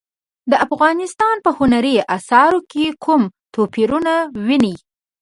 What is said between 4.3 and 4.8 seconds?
وینئ؟